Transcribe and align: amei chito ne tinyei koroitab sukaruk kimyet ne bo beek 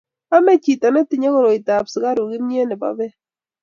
amei 0.35 0.59
chito 0.63 0.87
ne 0.91 1.01
tinyei 1.09 1.33
koroitab 1.35 1.85
sukaruk 1.91 2.29
kimyet 2.31 2.67
ne 2.67 2.75
bo 2.81 2.89
beek 2.97 3.13